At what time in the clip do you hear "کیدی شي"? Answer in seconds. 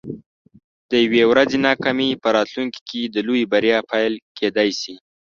4.37-4.95